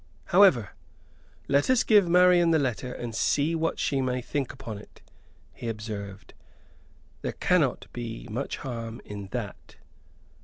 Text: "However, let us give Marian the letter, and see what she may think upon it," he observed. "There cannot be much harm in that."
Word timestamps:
"However, 0.33 0.71
let 1.47 1.69
us 1.69 1.83
give 1.83 2.09
Marian 2.09 2.49
the 2.49 2.57
letter, 2.57 2.91
and 2.91 3.13
see 3.13 3.53
what 3.53 3.77
she 3.77 4.01
may 4.01 4.19
think 4.19 4.51
upon 4.51 4.79
it," 4.79 5.03
he 5.53 5.69
observed. 5.69 6.33
"There 7.21 7.33
cannot 7.33 7.85
be 7.93 8.27
much 8.27 8.57
harm 8.57 8.99
in 9.05 9.27
that." 9.27 9.75